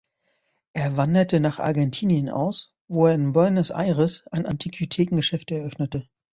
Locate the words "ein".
4.31-4.47